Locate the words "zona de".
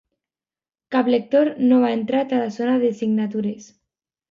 2.59-2.93